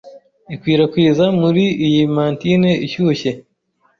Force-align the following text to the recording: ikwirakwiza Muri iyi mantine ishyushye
ikwirakwiza 0.53 1.25
Muri 1.41 1.63
iyi 1.87 2.03
mantine 2.15 2.69
ishyushye 2.85 3.31